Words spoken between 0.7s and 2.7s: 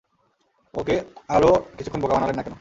ওকে আরো কিছুক্ষণ বোকা বানালেন না কেন?